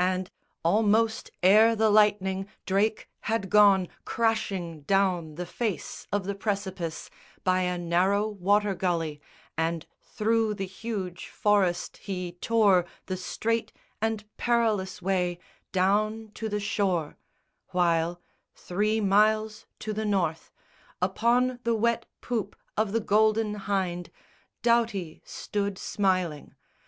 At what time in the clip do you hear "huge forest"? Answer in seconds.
10.66-11.98